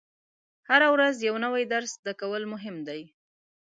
هره 0.69 0.87
ورځ 0.93 1.15
یو 1.27 1.35
نوی 1.45 1.63
درس 1.73 1.91
زده 1.99 2.13
کول 2.21 2.43
مهم 2.53 2.77
دي. 2.87 3.01